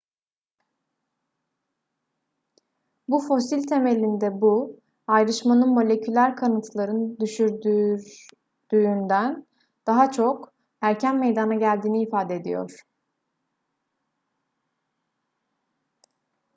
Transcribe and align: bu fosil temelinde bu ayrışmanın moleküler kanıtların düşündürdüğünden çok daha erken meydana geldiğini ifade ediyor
bu 3.07 3.19
fosil 3.19 3.63
temelinde 3.67 4.41
bu 4.41 4.79
ayrışmanın 5.07 5.69
moleküler 5.73 6.35
kanıtların 6.35 7.17
düşündürdüğünden 7.19 9.47
çok 10.11 10.53
daha 10.55 10.55
erken 10.81 11.17
meydana 11.19 11.55
geldiğini 11.55 12.03
ifade 12.03 12.35
ediyor 12.35 12.81